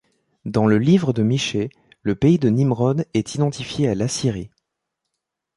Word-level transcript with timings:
Dans 0.45 0.65
le 0.65 0.79
livre 0.79 1.13
de 1.13 1.21
Michée, 1.21 1.69
le 2.01 2.15
pays 2.15 2.39
de 2.39 2.49
Nimrod 2.49 3.05
est 3.13 3.35
identifié 3.35 3.87
à 3.87 3.93
l'Assyrie. 3.93 4.49